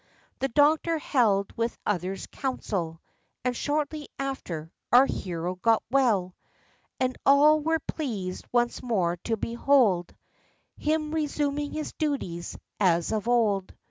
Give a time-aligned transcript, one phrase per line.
[0.39, 2.99] The doctor held with others council,
[3.45, 6.33] And, shortly after, our hero got well;
[6.99, 10.15] And all were pleased once more to behold
[10.75, 13.75] Him resuming his duties, as of old.